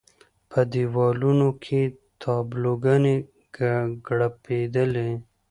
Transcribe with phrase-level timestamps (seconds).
[0.51, 1.81] په دېوالونو کې
[2.21, 5.09] تابلو ګانې وکړپېدلې.